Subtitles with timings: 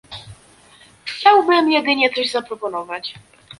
[1.05, 3.15] Chciałbym jedynie coś zaproponować